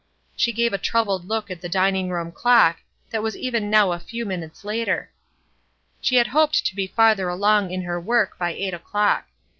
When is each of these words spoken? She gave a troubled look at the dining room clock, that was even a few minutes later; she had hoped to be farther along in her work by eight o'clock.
She 0.35 0.51
gave 0.51 0.73
a 0.73 0.79
troubled 0.79 1.25
look 1.29 1.51
at 1.51 1.61
the 1.61 1.69
dining 1.69 2.09
room 2.09 2.31
clock, 2.31 2.79
that 3.11 3.21
was 3.21 3.37
even 3.37 3.71
a 3.71 3.99
few 3.99 4.25
minutes 4.25 4.63
later; 4.65 5.11
she 6.01 6.15
had 6.15 6.25
hoped 6.25 6.65
to 6.65 6.75
be 6.75 6.87
farther 6.87 7.29
along 7.29 7.69
in 7.69 7.83
her 7.83 7.99
work 8.01 8.35
by 8.39 8.49
eight 8.51 8.73
o'clock. 8.73 9.27